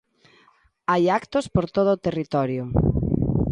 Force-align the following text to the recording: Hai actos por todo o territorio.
Hai 0.91 1.03
actos 1.19 1.45
por 1.53 1.65
todo 1.75 1.89
o 1.93 2.01
territorio. 2.05 2.63